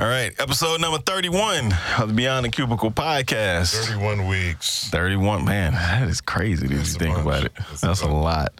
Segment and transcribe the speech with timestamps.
[0.00, 3.74] All right, episode number 31 of the Beyond the Cubicle podcast.
[3.86, 4.88] 31 weeks.
[4.88, 7.26] 31, man, that is crazy if you That's a think bunch.
[7.26, 7.52] about it.
[7.56, 8.14] That's a That's a bunch.
[8.24, 8.52] lot.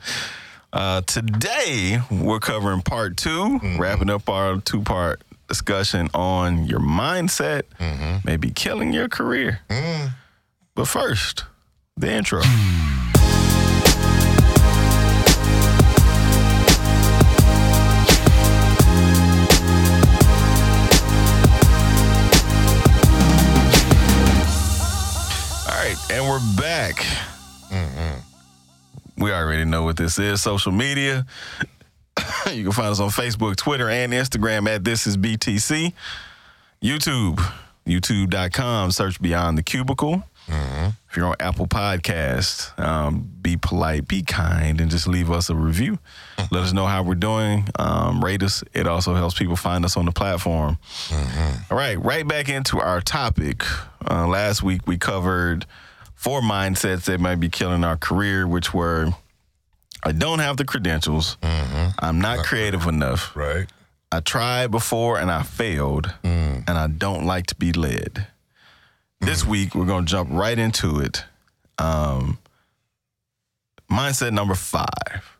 [0.71, 3.81] Uh, today, we're covering part 2 Mm-hmm.
[3.81, 8.19] wrapping up our two part discussion on your mindset, Mm-hmm.
[8.25, 9.61] maybe killing your career.
[9.71, 10.11] Mm.
[10.75, 11.45] But first,
[11.97, 12.43] the intro.
[29.21, 31.27] We already know what this is social media.
[32.51, 35.93] you can find us on Facebook, Twitter, and Instagram at This Is BTC.
[36.83, 37.53] YouTube,
[37.87, 40.25] youtube.com, search Beyond the Cubicle.
[40.49, 45.55] If you're on Apple Podcasts, um, be polite, be kind, and just leave us a
[45.55, 45.99] review.
[46.51, 47.69] Let us know how we're doing.
[47.79, 48.65] Um, rate us.
[48.73, 50.79] It also helps people find us on the platform.
[51.71, 53.65] All right, right back into our topic.
[54.09, 55.67] Uh, last week we covered
[56.21, 59.09] four mindsets that might be killing our career, which were
[60.03, 61.93] I don't have the credentials, mm-hmm.
[61.99, 63.67] I'm not creative enough, Right?
[64.13, 66.69] I tried before and I failed, mm.
[66.69, 68.27] and I don't like to be led.
[69.23, 69.27] Mm.
[69.27, 71.25] This week we're gonna jump right into it.
[71.79, 72.39] Um,
[73.91, 74.87] mindset number 5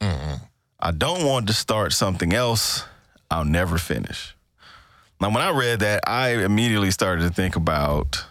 [0.01, 0.35] mm-hmm.
[0.81, 2.85] I don't want to start something else
[3.31, 4.35] I'll never finish.
[5.21, 8.25] Now, when I read that, I immediately started to think about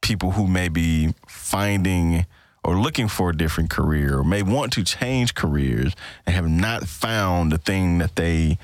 [0.00, 1.14] people who may be
[1.48, 2.26] finding
[2.62, 5.94] or looking for a different career or may want to change careers
[6.26, 8.58] and have not found the thing that they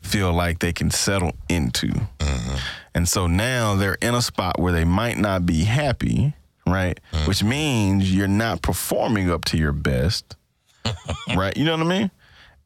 [0.00, 1.88] feel like they can settle into.
[1.88, 2.56] Mm-hmm.
[2.94, 6.32] And so now they're in a spot where they might not be happy,
[6.66, 6.98] right?
[7.12, 7.28] Mm-hmm.
[7.28, 10.36] Which means you're not performing up to your best,
[11.36, 11.54] right?
[11.56, 12.10] You know what I mean?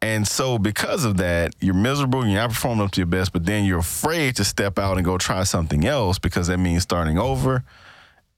[0.00, 3.46] And so because of that, you're miserable, you're not performing up to your best, but
[3.46, 7.18] then you're afraid to step out and go try something else because that means starting
[7.18, 7.64] over.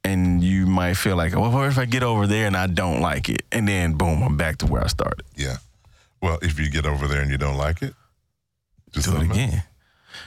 [0.07, 3.01] And you might feel like, well, what if I get over there and I don't
[3.01, 3.43] like it?
[3.51, 5.25] And then boom, I'm back to where I started.
[5.34, 5.56] Yeah.
[6.22, 7.93] Well, if you get over there and you don't like it,
[8.93, 9.31] just do it else.
[9.31, 9.62] again.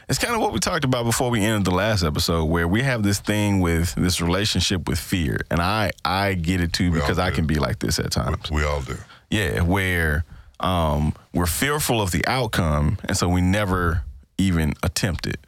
[0.10, 2.82] It's kind of what we talked about before we ended the last episode, where we
[2.82, 7.00] have this thing with this relationship with fear, and I I get it too We
[7.00, 8.52] because I can be like this at times.
[8.52, 8.98] We all do.
[9.30, 10.26] Yeah, where
[10.60, 14.04] um, we're fearful of the outcome, and so we never
[14.38, 15.40] even attempt it.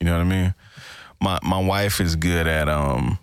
[0.00, 0.54] You know what I mean?
[1.20, 3.18] My my wife is good at um,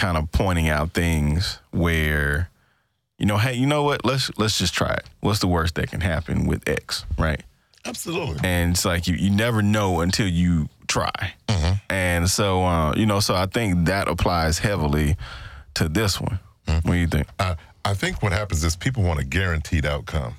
[0.00, 2.48] kind of pointing out things where,
[3.18, 4.04] you know, hey, you know what?
[4.04, 5.04] Let's let's just try it.
[5.20, 7.42] What's the worst that can happen with X, right?
[7.86, 8.36] Absolutely.
[8.44, 11.32] and it's like you, you never know until you try
[11.88, 15.16] and so uh, you know so i think that applies heavily
[15.72, 19.18] to this one what do you think I, I think what happens is people want
[19.18, 20.34] a guaranteed outcome.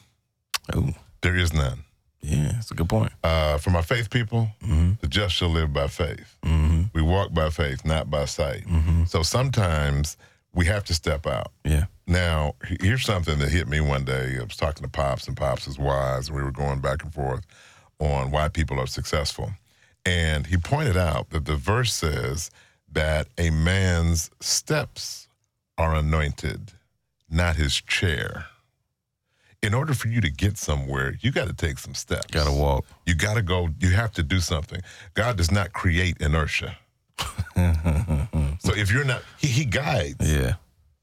[0.75, 0.91] oh
[1.21, 1.79] There is none.
[2.21, 4.91] yeah that's a good point Uh, for my faith people, mm-hmm.
[5.01, 6.35] the just shall live by faith.
[6.45, 6.70] Mm-hmm.
[7.01, 8.67] We walk by faith, not by sight.
[8.67, 9.05] Mm-hmm.
[9.05, 10.17] So sometimes
[10.53, 11.51] we have to step out.
[11.65, 14.37] yeah Now, here's something that hit me one day.
[14.39, 17.11] I was talking to Pops, and Pops is wise, and we were going back and
[17.11, 17.43] forth
[17.97, 19.51] on why people are successful.
[20.05, 22.51] And he pointed out that the verse says
[22.91, 25.27] that a man's steps
[25.79, 26.73] are anointed,
[27.31, 28.45] not his chair.
[29.63, 32.27] In order for you to get somewhere, you got to take some steps.
[32.31, 34.81] gotta walk You got to go, you have to do something.
[35.15, 36.77] God does not create inertia.
[38.63, 40.17] So if you're not, he, he guides.
[40.31, 40.53] yeah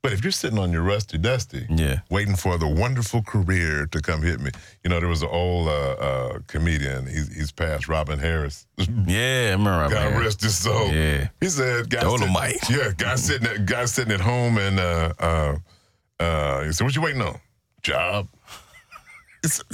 [0.02, 4.00] But if you're sitting on your rusty dusty, yeah waiting for the wonderful career to
[4.00, 4.50] come hit me,
[4.84, 7.06] you know, there was an old uh, uh, comedian.
[7.06, 8.66] He's, he's passed, Robin Harris.
[8.78, 10.20] yeah I remember God man.
[10.20, 10.88] rest his soul.
[10.92, 12.58] yeah He said, guy Dolemite.
[12.60, 15.56] Sitting, yeah, guy sitting at guy sitting at home and uh, uh,
[16.20, 17.38] uh, he said, "What you waiting on?
[17.82, 18.28] Job?
[19.44, 19.66] Said,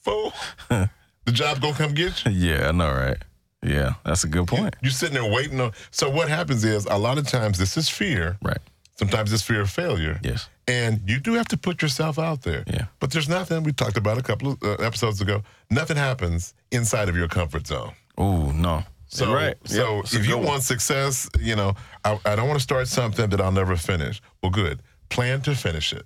[0.00, 0.32] Fool,
[0.68, 3.16] the job gonna come get you." yeah i know right
[3.62, 5.72] yeah that's a good point You're sitting there waiting on.
[5.90, 8.36] So what happens is a lot of times this is fear.
[8.42, 8.58] right
[8.98, 10.18] Sometimes it's fear of failure.
[10.22, 12.64] yes And you do have to put yourself out there.
[12.66, 12.86] Yeah.
[12.98, 17.08] But there's nothing, we talked about a couple of uh, episodes ago, nothing happens inside
[17.10, 17.92] of your comfort zone.
[18.18, 20.46] oh no So, right so Yep, if you one.
[20.46, 24.20] want success, you know, I, I don't want to start something that I'll never finish.
[24.42, 24.80] Well, good.
[25.08, 26.04] Plan to finish it.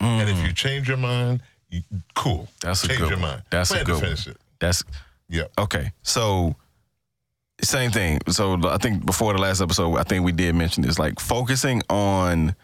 [0.00, 1.82] And if you change your mind, you,
[2.14, 2.42] cool.
[2.42, 2.60] Mm.
[2.60, 3.28] That's a change good your one.
[3.30, 3.42] mind.
[3.50, 4.02] That's a Plan good to one.
[4.04, 4.36] finish it.
[4.58, 4.82] that's
[5.28, 5.44] Yeah.
[5.56, 6.54] Okay, so
[7.62, 8.18] same thing.
[8.28, 11.82] So I think before the last episode, I think we did mention this, like focusing
[11.90, 12.54] on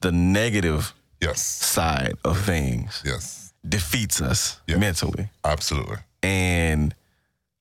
[0.00, 1.40] the negative Yes.
[1.46, 3.52] side of things Yes.
[3.68, 4.78] defeats us Yes.
[4.78, 5.98] mentally, Absolutely.
[6.22, 6.94] and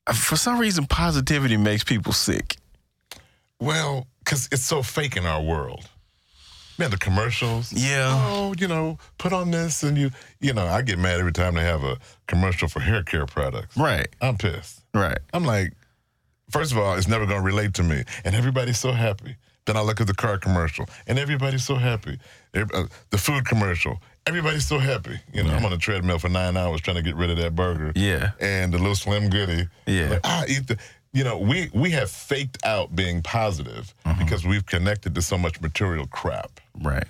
[0.08, 2.58] uh, for some reason, positivity makes people sick.
[3.60, 5.88] Well, because it's so fake in our world.
[6.80, 7.72] Man, the commercials.
[7.72, 10.10] Yeah, oh, you know, put on this and you,
[10.40, 11.98] you know, I get mad every time they have a
[12.28, 13.78] commercial for hair care products.
[13.78, 14.82] right, I'm pissed.
[14.96, 15.20] right.
[15.34, 15.74] I'm like,
[16.52, 19.36] First of all, it's never going to relate to me, and everybody's so happy.
[19.66, 22.18] Then I look at the car commercial, and everybody's so happy.
[22.56, 25.20] Uh, The food commercial, everybody's so happy.
[25.34, 27.56] You know, I'm on a treadmill for nine hours trying to get rid of that
[27.56, 27.92] burger.
[27.96, 28.32] Yeah.
[28.40, 29.68] And the little Slim Goody.
[29.86, 30.10] Yeah.
[30.10, 30.78] Like, I eat the.
[31.14, 35.60] You know, we we have faked out being positive because we've connected to so much
[35.60, 36.62] material crap.
[36.82, 37.04] Right.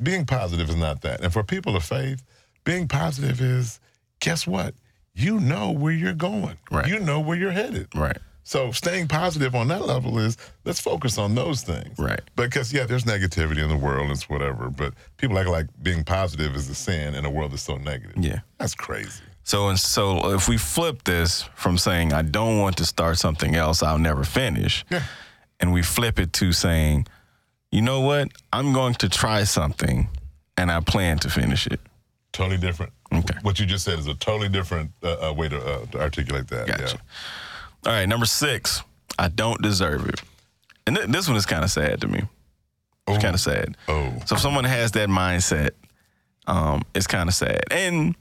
[0.00, 1.22] Being positive is not that.
[1.22, 2.22] And for people of faith,
[2.62, 3.80] being positive is
[4.20, 4.74] guess what?
[5.12, 6.56] You know where you're going.
[6.70, 6.86] Right.
[6.86, 7.88] You know where you're headed.
[7.96, 8.18] Right.
[8.48, 11.98] So staying positive on that level is let's focus on those things.
[11.98, 12.22] Right.
[12.34, 14.70] Because yeah, there's negativity in the world, it's whatever.
[14.70, 18.16] But people act like being positive is a sin in a world that's so negative.
[18.16, 18.38] Yeah.
[18.56, 19.22] That's crazy.
[19.42, 23.54] So and so if we flip this from saying I don't want to start something
[23.54, 25.02] else I'll never finish, Yeah.
[25.60, 27.06] and we flip it to saying,
[27.70, 30.08] you know what, I'm going to try something,
[30.56, 31.80] and I plan to finish it.
[32.32, 32.92] Totally different.
[33.12, 33.34] Okay.
[33.42, 36.48] What you just said is a totally different uh, uh, way to, uh, to articulate
[36.48, 36.66] that.
[36.66, 36.98] Gotcha.
[37.88, 38.82] All right, number six,
[39.18, 40.20] I don't deserve it,
[40.86, 42.20] and th- this one is kind of sad to me.
[43.06, 43.78] It's kind of sad.
[43.88, 44.12] Oh.
[44.26, 45.70] So if someone has that mindset,
[46.46, 47.62] um, it's kind of sad.
[47.70, 48.14] And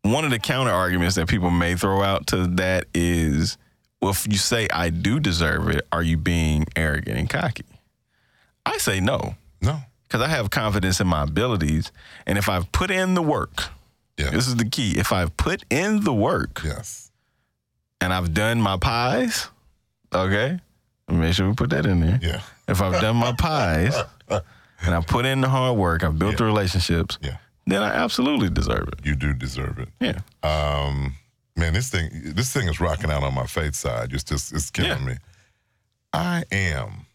[0.00, 3.58] one of the counter arguments that people may throw out to that is,
[4.00, 7.66] well, if you say I do deserve it, are you being arrogant and cocky?
[8.64, 9.80] I say no, No.
[10.04, 11.92] because I have confidence in my abilities,
[12.26, 13.64] and if I've put in the work,
[14.18, 14.30] Yeah.
[14.30, 14.98] this is the key.
[14.98, 17.01] If I've put in the work yes.
[18.02, 19.48] And I've done my pies,
[20.12, 20.58] okay,
[21.08, 22.18] make sure we put that in there.
[22.22, 22.40] Yeah.
[22.68, 23.94] If I've done my pies
[24.28, 27.36] and I put in the hard work, I've built the relationships, Yeah.
[27.66, 29.04] then I absolutely deserve it.
[29.04, 29.88] You do deserve it.
[30.00, 30.20] Yeah.
[30.42, 31.14] Um,
[31.56, 34.12] man, this thing, this thing is rocking out on my faith side.
[34.12, 35.04] It's just, it's killing Yeah.
[35.12, 35.14] me.
[36.12, 37.06] I am.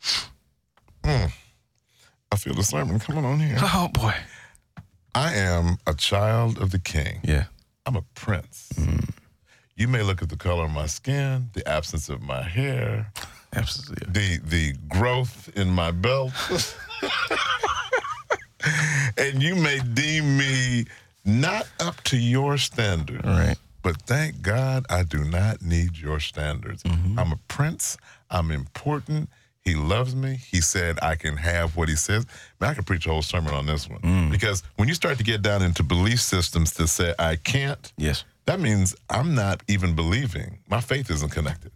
[1.03, 1.31] Mm,
[2.31, 3.57] I feel the sermon coming on here.
[3.61, 4.15] Oh boy.
[5.15, 7.19] I am a child of the King.
[7.23, 7.45] Yeah.
[7.85, 8.69] I'm a prince.
[9.77, 13.12] You may look at the color of my skin, the absence of my hair,
[13.56, 14.12] Absolutely.
[14.12, 16.33] the the growth in my belt,
[19.18, 20.85] and you may deem me
[21.25, 23.25] not up to your standard.
[23.25, 23.57] All right.
[23.83, 26.83] But thank God I do not need your standards.
[26.85, 27.97] I'm a prince.
[28.30, 29.30] I'm important.
[29.63, 30.39] He loves me.
[30.50, 32.25] He said I can have what he says.
[32.59, 34.30] Man, I could preach a whole sermon on this one.
[34.31, 38.23] Because when you start to get down into belief systems that say I can't, Yes.
[38.47, 40.59] That means I'm not even believing.
[40.67, 41.71] My faith isn't connected.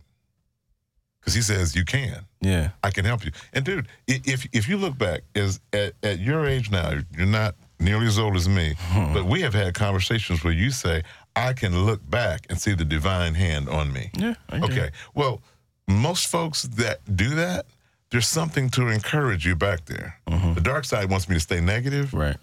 [1.20, 2.26] Because he says you can.
[2.42, 2.70] Yeah.
[2.82, 3.32] I can help you.
[3.54, 7.54] And dude, if if you look back, is at, at your age now, you're not
[7.80, 8.74] nearly as old as me,
[9.14, 11.04] but we have had conversations where you say,
[11.36, 14.10] I can look back and see the divine hand on me.
[14.18, 14.34] Yeah.
[14.52, 14.90] Okay.
[15.14, 15.42] Well,
[15.88, 17.66] most folks that do that,
[18.10, 20.20] there's something to encourage you back there.
[20.28, 22.14] The dark side wants me to stay negative.
[22.14, 22.38] Right.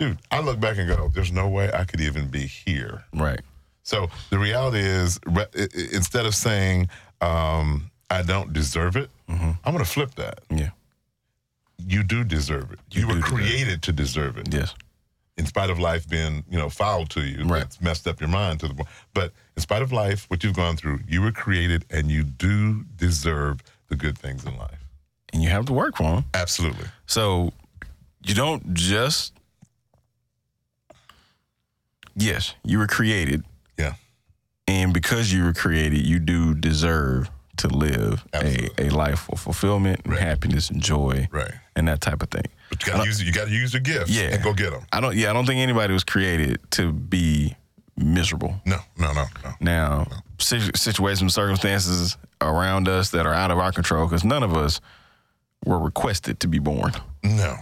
[0.00, 3.04] Dude, I look back and go, there's no way I could even be here.
[3.14, 3.40] Right.
[3.82, 5.46] So the reality is, re-
[5.92, 6.88] instead of saying,
[7.20, 10.40] um, I don't deserve it, I'm going to flip that.
[10.50, 10.70] Yeah.
[11.78, 12.78] You do deserve it.
[12.90, 14.52] You, You were do deserve created to deserve it.
[14.52, 14.74] Yes.
[15.36, 17.60] In spite of life being, you know, foul to you, Right.
[17.60, 18.88] that's messed up your mind to the point.
[19.14, 22.84] But in spite of life, what you've gone through, you were created and you do
[22.96, 24.80] deserve the good things in life.
[25.32, 26.24] And you have to work for them.
[26.34, 26.86] Absolutely.
[27.06, 27.52] So
[28.24, 29.34] you don't just.
[32.20, 33.44] Yes, you were created,
[33.78, 33.94] Yeah.
[34.68, 38.86] and because you were created, you do deserve to live a, Absolutely.
[38.86, 40.22] a life of fulfillment and Right.
[40.22, 41.52] happiness and joy Right.
[41.76, 42.44] and that type of thing.
[42.70, 44.28] But you got to uh, use you got to use your gifts Yeah.
[44.34, 44.82] and go get them.
[44.92, 45.16] I don't.
[45.16, 47.56] Yeah, I don't think anybody was created to be
[47.96, 48.60] miserable.
[48.64, 49.54] No, no, no, no.
[49.60, 50.06] Now,
[50.38, 54.80] situ- situations, circumstances around us that are out of our control, because none of us
[55.66, 56.92] were requested to be born.
[57.22, 57.56] No.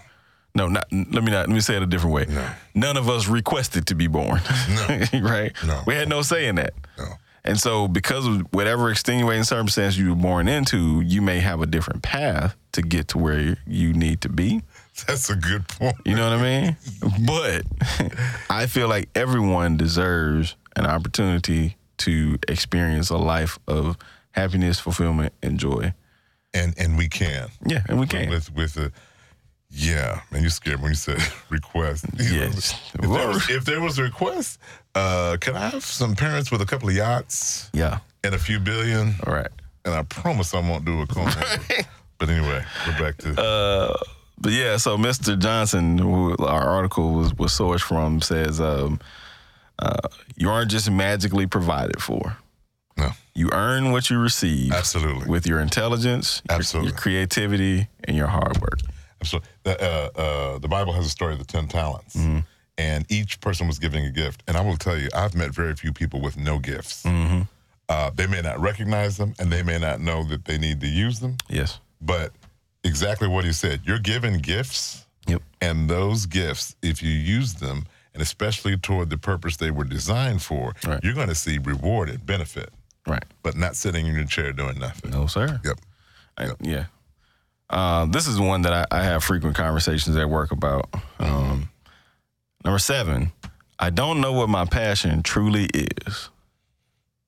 [0.55, 0.87] No, not.
[0.90, 1.49] Let me not.
[1.49, 2.26] Let me say it a different way.
[2.28, 2.50] No.
[2.75, 4.40] None of us requested to be born.
[4.69, 5.05] No.
[5.23, 5.52] right.
[5.67, 5.83] No.
[5.87, 6.75] We had no say in that.
[6.97, 7.05] No.
[7.45, 11.67] And so, because of whatever extenuating circumstance you were born into, you may have a
[11.67, 14.62] different path to get to where you need to be.
[15.07, 15.97] That's a good point.
[16.05, 16.76] You know what I mean?
[17.25, 17.62] But
[18.50, 23.97] I feel like everyone deserves an opportunity to experience a life of
[24.33, 25.95] happiness, fulfillment, and joy.
[26.52, 27.49] And and we can.
[27.64, 28.31] Yeah, and we can.
[28.31, 28.93] with with a
[29.71, 31.21] yeah man you scared me when you said
[31.51, 32.75] request Yes.
[32.95, 34.59] if, there was, if there was a request
[34.95, 37.99] uh can i have some parents with a couple of yachts Yeah.
[38.25, 39.51] and a few billion All right.
[39.85, 41.27] and i promise i won't do a call
[42.19, 43.95] but anyway we're back to Uh,
[44.41, 45.37] but yeah, so Mr.
[45.37, 49.01] Johnson, who our article was, was sourced from, says um,
[49.81, 49.97] uh,
[50.37, 52.37] you aren't just magically provided for.
[52.97, 56.91] no You earn what you receive absolutely with your intelligence, your- Absolutely.
[56.93, 58.79] your creativity, and your hard work.
[59.23, 62.39] So the, uh, uh, the bible has a story of the 10 talents Mm-hmm.
[62.77, 65.75] and each person was giving a gift and i will tell you i've met very
[65.75, 67.43] few people with no gifts Mm-hmm.
[67.91, 70.87] Uh, they may not recognize them, and they may not know that they need to
[70.87, 71.39] use them.
[71.49, 71.81] Yes.
[72.03, 72.33] But
[72.85, 75.41] exactly what he said, you're given gifts, Yep.
[75.63, 80.43] and those gifts, if you use them, and especially toward the purpose they were designed
[80.43, 81.01] for, Right.
[81.03, 82.69] you're going to see reward and benefit.
[83.07, 83.25] Right.
[83.43, 85.11] But not sitting in your chair doing nothing.
[85.11, 85.59] No, sir.
[85.65, 85.79] Yep.
[86.37, 86.85] I- yeah.
[87.71, 90.89] Uh, this is one that I, I have frequent conversations at work about.
[91.19, 91.69] Um,
[92.65, 93.33] number seven,
[93.79, 96.31] I don't know what my passion truly is.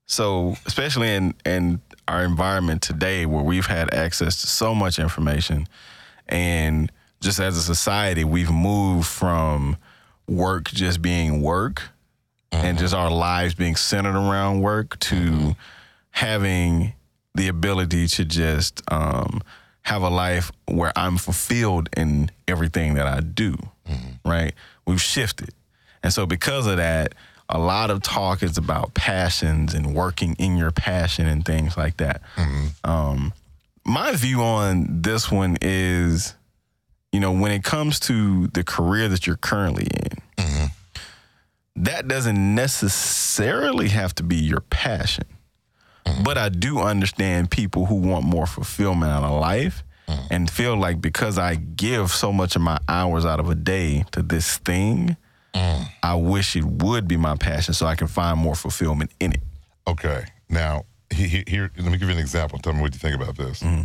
[0.06, 5.68] So, especially in, in our environment today where we've had access to so much information,
[6.28, 9.76] and just as a society, we've moved from
[10.26, 11.90] work just being work
[12.50, 15.54] and just our lives being centered around work to
[16.10, 16.94] having
[17.34, 19.40] the ability to just um,
[19.82, 23.56] have a life where I'm fulfilled in everything that I do.
[23.88, 24.28] Mm-hmm.
[24.28, 24.54] Right?
[24.86, 25.50] We've shifted.
[26.02, 27.14] And so, because of that,
[27.48, 31.96] a lot of talk is about passions and working in your passion and things like
[31.96, 32.22] that.
[32.36, 32.90] Mm-hmm.
[32.90, 33.32] Um,
[33.84, 36.34] my view on this one is,
[37.12, 40.64] you know, when it comes to the career that you're currently in, mm-hmm.
[41.76, 45.24] that doesn't necessarily have to be your passion.
[46.10, 46.22] Mm-hmm.
[46.22, 50.26] But I do understand people who want more fulfillment out of life mm-hmm.
[50.32, 54.04] and feel like because I give so much of my hours out of a day
[54.12, 55.16] to this thing,
[55.54, 55.86] mm.
[56.02, 59.42] I wish it would be my passion so I can find more fulfillment in it.
[59.86, 60.24] Okay.
[60.48, 62.58] Now, he, he, here, let me give you an example.
[62.58, 63.62] Tell me what you think about this.
[63.62, 63.82] Mm-hmm.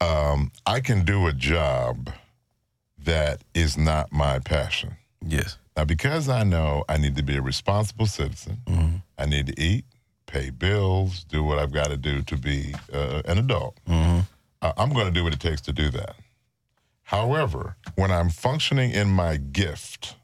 [0.00, 2.10] Um, I can do a job
[3.04, 4.96] that is not my passion.
[5.24, 5.56] Yes.
[5.76, 8.58] Now, because I know I need to be a responsible citizen,
[9.16, 9.84] I need to eat,
[10.28, 14.22] pay bills, do what I've got to do to be uh, an adult, uh,
[14.76, 16.14] I'm going to do what it takes to do that.
[17.02, 20.14] However, when I'm functioning in my gift,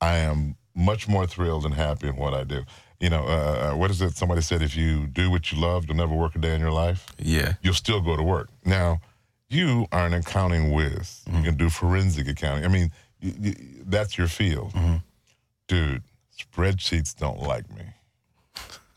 [0.00, 2.62] I am much more thrilled and happy in what I do.
[2.98, 4.16] You know, uh, what is it?
[4.16, 6.72] Somebody said, if you do what you love, you'll never work a day in your
[6.72, 7.54] life Yeah.
[7.62, 8.48] you'll still go to work.
[8.64, 9.00] Now,
[9.48, 11.22] you are an accounting whiz.
[11.30, 12.64] You can do forensic accounting.
[12.64, 12.90] I mean,
[13.86, 14.72] that's your field.
[15.68, 16.02] Dude,
[16.38, 17.84] spreadsheets don't like me.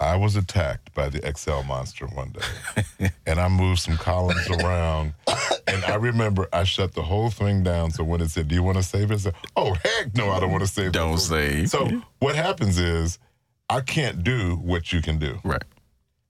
[0.01, 5.13] I was attacked by the Excel monster one day, and I moved some columns around.
[5.67, 7.91] And I remember I shut the whole thing down.
[7.91, 10.29] So when it said, "Do you want to save it?" I said, "Oh heck no,
[10.31, 11.69] I don't want to save it." Don't save.
[11.69, 13.19] So what happens is,
[13.69, 15.63] I can't do what you can do Right.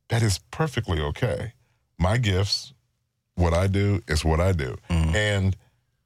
[0.09, 1.53] that is perfectly okay.
[1.99, 2.73] My gifts,
[3.35, 4.77] what I do is what I do.
[4.89, 5.15] Mm-hmm.
[5.15, 5.57] And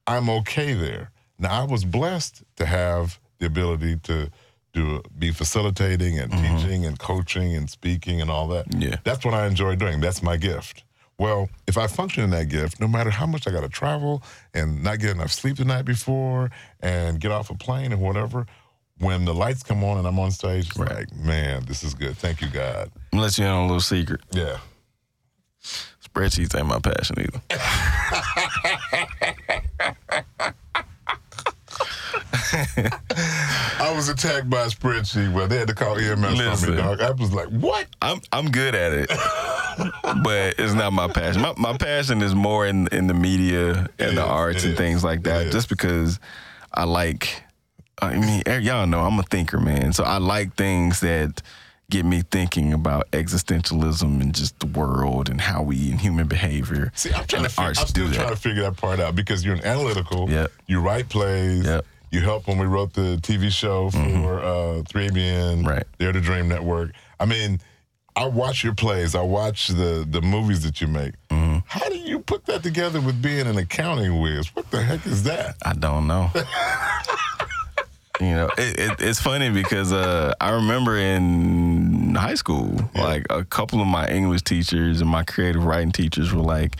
[0.06, 1.12] I'm okay there.
[1.40, 4.30] Now, I was blessed to have the ability to
[4.74, 6.58] do be facilitating and mm-hmm.
[6.58, 8.66] teaching and coaching and speaking and all that.
[8.78, 8.98] Yeah.
[9.04, 10.02] That's what I enjoy doing.
[10.02, 10.84] That's my gift.
[11.20, 14.24] Well, if I function in that gift, no matter how much I got to travel
[14.54, 16.50] and not get enough sleep the night before
[16.82, 18.48] and get off a plane or whatever,
[18.98, 20.92] when the lights come on and I'm on stage, it's Right.
[20.92, 22.18] like, man, this is good.
[22.18, 22.92] Thank you, God.
[23.12, 24.22] I'm let you in on a little secret.
[24.32, 24.58] Yeah.
[26.04, 27.42] Spreadsheets ain't my passion either.
[33.80, 36.72] I was attacked by a spreadsheet where they had to call EMS on Listen.
[36.72, 37.02] me, dog.
[37.02, 37.88] I was like, what?
[38.02, 39.10] I'm I'm good at it,
[40.24, 41.42] but it's not my passion.
[41.42, 45.04] My my passion is more in in the media and the arts and is, things
[45.04, 45.52] like that.
[45.52, 46.20] Just because
[46.74, 47.44] I like,
[48.02, 49.94] I mean, eh, y'all know I'm a thinker, man.
[49.94, 51.42] So I like things that
[51.90, 56.92] get me thinking about existentialism and just the world and how we and human behavior.
[56.96, 59.46] See, I'm trying to the fig- I'm still trying to figure that part out because
[59.46, 60.30] you're an analytical.
[60.30, 60.52] Yep.
[60.66, 61.66] You write plays.
[61.66, 61.86] Yep.
[62.14, 65.14] You helped when we wrote the TV show for uh, 3ABN,
[65.64, 65.68] Mm-hmm.
[65.68, 65.84] Right.
[65.98, 66.92] Dare to Dream Network.
[67.20, 67.60] I mean,
[68.16, 69.16] I watch your plays.
[69.16, 71.16] I watch the the movies that you make.
[71.32, 71.60] Mm-hmm.
[71.66, 74.56] How do you put that together with being an accounting whiz?
[74.56, 75.56] What the heck is that?
[75.66, 76.30] I don't know.
[78.22, 83.44] you know, it, it, it's funny because uh, I remember in high school, like a
[83.44, 86.76] couple of my English teachers and my creative writing teachers were like,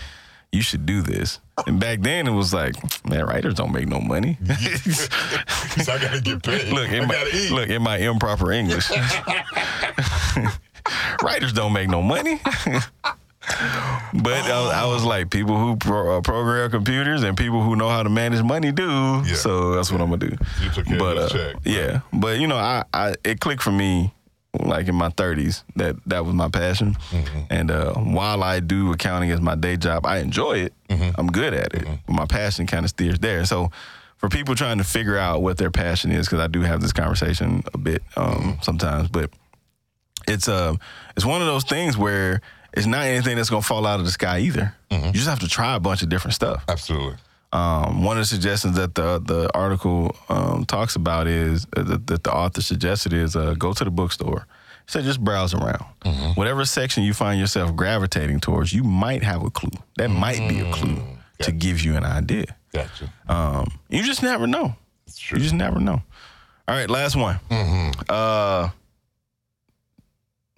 [0.54, 4.00] "You should do this." And back then, it was like, "Man, writers don't make no
[4.00, 4.38] money."
[5.84, 6.72] So I gotta get paid.
[6.72, 7.52] look, I in my, gotta eat.
[7.52, 8.92] look in my improper English.
[11.24, 12.40] Writers don't make no money.
[12.46, 12.84] but
[13.50, 18.04] I, I was like, people who pro, uh, program computers and people who know how
[18.04, 19.24] to manage money do.
[19.26, 19.36] Yeah.
[19.36, 20.38] So that's what I'm gonna do.
[20.62, 21.56] You took care but of uh, check.
[21.66, 24.14] yeah, but you know, I, I it clicked for me
[24.60, 26.96] like in my 30s that that was my passion.
[27.10, 27.40] Mm-hmm.
[27.50, 30.74] And uh, while I do accounting as my day job, I enjoy it.
[30.90, 31.20] Mm-hmm.
[31.20, 31.88] I'm good at it.
[32.06, 33.46] But my passion kind of steers there.
[33.46, 33.72] So
[34.18, 36.94] for people trying to figure out what their passion is, because I do have this
[36.94, 38.62] conversation a bit um, Mm-hmm.
[38.62, 39.32] sometimes, but
[40.28, 40.76] it's uh,
[41.18, 42.42] it's one of those things where
[42.74, 44.74] it's not anything that's gonna fall out of the sky either.
[44.92, 45.08] Mm-hmm.
[45.08, 46.64] You just have to try a bunch of different stuff.
[46.68, 47.18] Absolutely.
[47.54, 52.08] Um, one of the suggestions that the the article um, talks about is uh, that,
[52.08, 54.48] that the author suggested is uh, go to the bookstore
[54.88, 55.86] So just browse around.
[56.36, 59.78] Whatever section you find yourself gravitating towards, you might have a clue.
[59.98, 60.98] That might be a clue
[61.44, 62.56] to give you an idea.
[62.74, 63.14] Gotcha.
[63.30, 64.76] Um, you just never know.
[65.30, 66.02] You just never know.
[66.68, 67.40] All right, last one.
[67.50, 68.02] Mm-hmm.
[68.10, 68.70] Uh,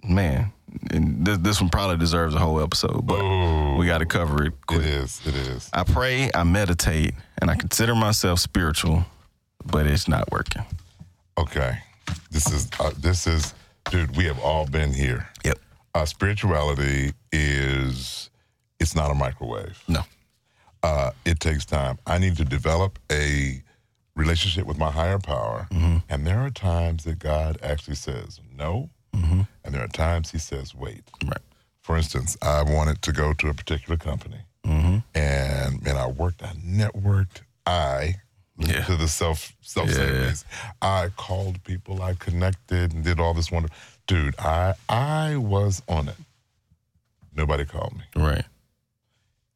[0.02, 0.52] man,
[0.90, 4.42] and this, this one probably deserves a whole episode, but Oh, we got to cover
[4.44, 4.82] it it quick.
[4.82, 5.20] is.
[5.26, 5.68] It is.
[5.72, 9.04] I pray, I meditate, and I consider myself spiritual,
[9.64, 10.62] but it's not working.
[11.38, 11.78] Okay.
[12.30, 12.68] This is.
[12.80, 13.54] Uh, this is.
[13.90, 15.28] Dude, we have all been here.
[15.44, 15.58] Yep.
[15.94, 18.30] Uh, spirituality is.
[18.80, 19.82] It's not a microwave.
[19.88, 20.00] No.
[20.82, 21.98] uh, it takes time.
[22.06, 23.62] I need to develop a
[24.14, 25.66] relationship with my higher power.
[26.08, 28.90] And there are times that God actually says no.
[29.66, 31.02] And there are times he says wait.
[31.24, 31.38] Right.
[31.82, 34.38] For instance, I wanted to go to a particular company.
[34.64, 34.98] Mm-hmm.
[35.18, 38.16] And man, I worked, I networked, I
[38.58, 38.84] Yeah.
[38.84, 39.94] to the self self Yeah.
[39.96, 40.44] service.
[40.80, 46.08] I called people, I connected and did all this wonderful dude, I I was on
[46.08, 46.16] it.
[47.34, 48.44] Nobody called me Right.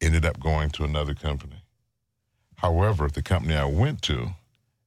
[0.01, 1.61] ended up going to another company.
[2.57, 4.31] However, the company I went to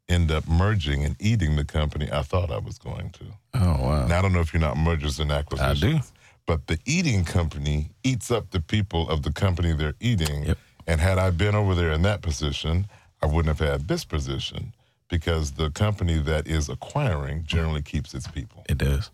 [0.09, 3.25] ended up merging and eating the company I thought I was going to.
[3.55, 4.07] Oh wow.
[4.07, 5.83] Now, I don't know if you're not mergers and acquisitions.
[5.83, 6.01] I do.
[6.47, 10.45] But the eating company eats up the people of the company they're eating.
[10.45, 10.59] Yep.
[10.87, 12.87] And had I been over there in that position,
[13.23, 14.75] I wouldn't have had this position
[15.09, 18.65] because the company that is acquiring generally keeps its people.
[18.69, 19.11] It does.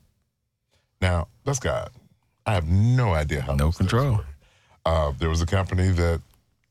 [1.00, 1.90] Now, that's God.
[2.46, 4.20] I have no idea how No control.
[4.84, 6.20] Uh, there was a company that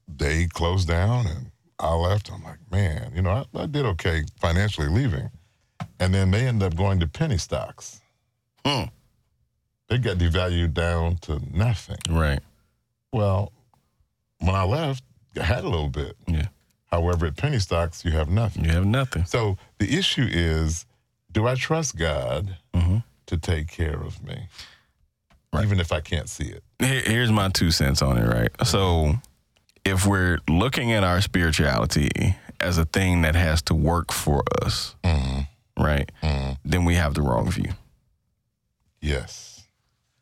[0.07, 2.31] they closed down and I left.
[2.31, 5.29] I'm like, man, you know, I, I did okay financially leaving.
[5.99, 8.01] And then they ended up going to penny stocks.
[8.65, 8.83] Hmm.
[9.87, 11.97] They got devalued down to nothing.
[12.09, 12.39] Right.
[13.11, 13.51] Well,
[14.39, 15.03] when I left,
[15.39, 16.15] I had a little bit.
[16.27, 16.47] Yeah.
[16.87, 18.65] However, at penny stocks, you have nothing.
[18.65, 19.25] You have nothing.
[19.25, 20.85] So the issue is
[21.31, 24.47] do I trust God hmm to take care of me?
[25.53, 25.63] Right.
[25.63, 26.63] Even if I can't see it.
[26.79, 28.49] Here's my two cents on it, right?
[28.65, 29.13] So,
[29.89, 34.95] if we're looking at our spirituality as a thing that has to work for us,
[35.03, 35.47] Mhm.
[35.77, 36.57] right, Mhm.
[36.65, 37.73] then we have the wrong view,
[39.01, 39.61] Yes.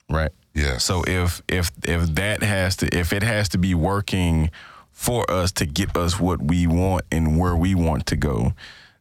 [0.09, 0.31] right?
[0.53, 0.83] Yes.
[0.83, 4.49] So if if if that has to if it has to be working
[4.91, 8.53] for us to get us what we want and where we want to go,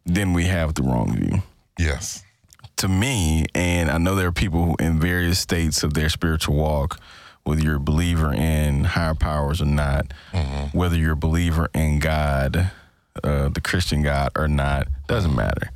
[0.04, 1.42] then we have the wrong view.
[1.78, 2.22] yes.
[2.76, 6.56] to me, and I know there are people who in various states of their spiritual
[6.56, 7.00] walk,
[7.46, 10.12] whether you're a believer in higher powers or not,
[10.72, 12.72] whether you're a believer in God,
[13.22, 15.70] uh, the Christian God or not, doesn't matter.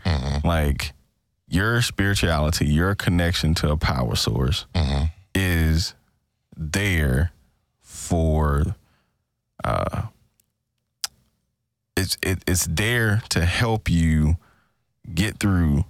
[0.45, 0.93] Like
[1.49, 4.67] your spirituality, your connection to a power source
[5.35, 5.95] is
[6.57, 7.31] there
[7.81, 8.75] for
[9.63, 10.03] uh
[11.97, 14.37] it's it, it's there to help you
[15.15, 15.85] get through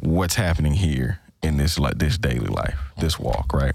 [0.00, 3.74] what's happening here in this like this daily life, this walk, right?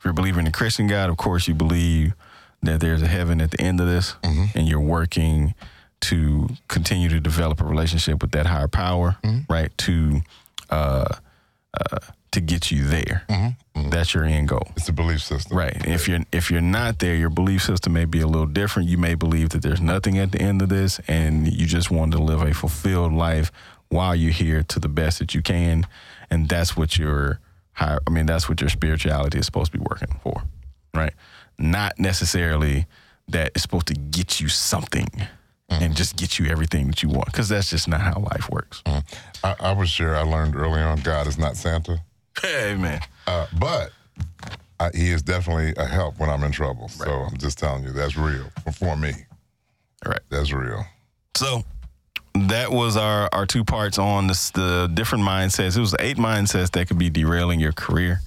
[0.00, 2.14] If you're a believer in the Christian God, of course you believe
[2.62, 4.14] that there's a heaven at the end of this,
[4.54, 5.54] and you're working
[6.00, 9.18] to continue to develop a relationship with that higher power,
[9.50, 9.76] right?
[9.76, 10.22] To
[10.70, 11.04] uh,
[11.78, 11.98] uh,
[12.30, 13.26] to get you there.
[13.90, 14.68] That's your end goal.
[14.74, 15.54] It's a belief system.
[15.54, 15.76] Right.
[15.86, 18.88] If you're if you're not there, your belief system may be a little different.
[18.88, 22.12] You may believe that there's nothing at the end of this, and you just want
[22.12, 23.52] to live a fulfilled life
[23.90, 25.86] while you're here to the best that you can,
[26.30, 27.38] and that's what your
[27.72, 27.98] higher.
[28.06, 30.42] I mean, that's what your spirituality is supposed to be working for,
[30.94, 31.12] right?
[31.58, 32.86] Not necessarily
[33.28, 35.08] that it's supposed to get you something
[35.68, 38.82] and just get you everything that you want, because that's just not how life works.
[38.86, 42.02] I, I was sure I learned early on God is not Santa,
[42.42, 43.92] Hey man, uh, but
[44.80, 46.88] I, He is definitely a help when I'm in trouble.
[46.88, 49.12] So I'm just telling you, that's real for, for me.
[50.04, 50.20] All right.
[50.30, 50.84] That's real.
[51.36, 51.62] So
[52.50, 55.76] that was our, our two parts on this, the different mindsets.
[55.76, 58.20] It was eight mindsets that could be derailing your career.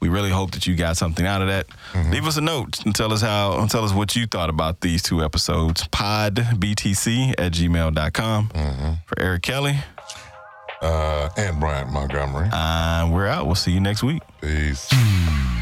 [0.00, 1.66] We really hope that you got something out of that.
[2.10, 4.80] Leave us a note and tell us how and tell us what you thought about
[4.80, 5.86] these two episodes.
[5.88, 8.48] Podbtc at gmail.com.
[9.06, 9.76] For Eric Kelly,
[10.80, 12.48] Uh, and Brian Montgomery.
[12.52, 13.46] uh, we're out.
[13.46, 14.22] We'll see you next week.
[14.40, 14.88] Peace.